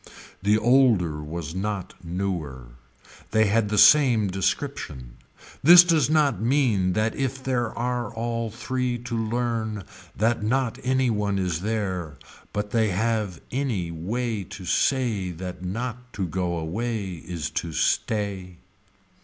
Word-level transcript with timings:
The 0.41 0.57
older 0.57 1.21
was 1.21 1.53
not 1.53 1.93
newer. 2.03 2.69
They 3.29 3.45
had 3.45 3.69
the 3.69 3.77
same 3.77 4.29
description. 4.29 5.17
This 5.61 5.83
does 5.83 6.09
not 6.09 6.41
mean 6.41 6.93
that 6.93 7.13
if 7.15 7.43
there 7.43 7.71
are 7.77 8.11
all 8.11 8.49
three 8.49 8.97
to 8.97 9.15
learn 9.15 9.83
that 10.15 10.41
not 10.41 10.79
any 10.81 11.11
one 11.11 11.37
is 11.37 11.61
there 11.61 12.17
but 12.51 12.71
they 12.71 12.89
have 12.89 13.41
any 13.51 13.91
way 13.91 14.43
to 14.45 14.65
say 14.65 15.29
that 15.29 15.63
not 15.63 16.11
to 16.13 16.25
go 16.25 16.57
away 16.57 17.17
is 17.23 17.51
to 17.61 17.71
stay. 17.71 18.57